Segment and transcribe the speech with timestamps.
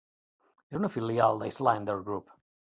[0.69, 2.37] És una filial de Icelandair Group.